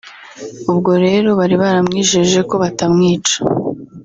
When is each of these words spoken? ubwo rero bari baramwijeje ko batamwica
ubwo 0.71 0.91
rero 1.05 1.29
bari 1.39 1.55
baramwijeje 1.61 2.39
ko 2.49 2.55
batamwica 2.63 3.35